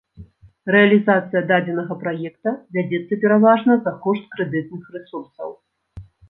Рэалізацыя 0.75 1.41
дадзенага 1.51 1.97
праекта 2.03 2.53
вядзецца 2.77 3.13
пераважна 3.25 3.77
за 3.89 3.95
кошт 4.07 4.25
крэдытных 4.33 4.83
рэсурсаў. 4.97 5.49